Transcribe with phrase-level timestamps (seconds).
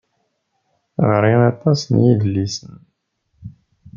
[1.07, 2.75] Ɣer-i aṭas n yedlisen.